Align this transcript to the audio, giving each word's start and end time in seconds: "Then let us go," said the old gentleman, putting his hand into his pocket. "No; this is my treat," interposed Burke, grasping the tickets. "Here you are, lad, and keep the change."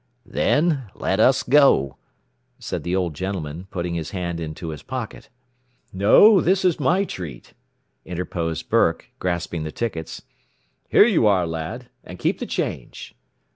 "Then 0.25 0.85
let 0.95 1.19
us 1.19 1.43
go," 1.43 1.97
said 2.57 2.81
the 2.83 2.95
old 2.95 3.13
gentleman, 3.13 3.67
putting 3.69 3.93
his 3.93 4.09
hand 4.09 4.39
into 4.39 4.69
his 4.69 4.81
pocket. 4.81 5.29
"No; 5.93 6.41
this 6.41 6.65
is 6.65 6.79
my 6.79 7.03
treat," 7.03 7.53
interposed 8.03 8.67
Burke, 8.67 9.11
grasping 9.19 9.61
the 9.63 9.71
tickets. 9.71 10.23
"Here 10.89 11.05
you 11.05 11.27
are, 11.27 11.45
lad, 11.45 11.89
and 12.03 12.17
keep 12.17 12.39
the 12.39 12.47
change." 12.47 13.13